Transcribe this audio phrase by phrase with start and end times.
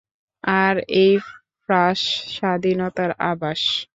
[0.43, 1.13] আর এই
[1.69, 1.99] ফ্রাঁস
[2.35, 3.61] স্বাধীনতার আবাস।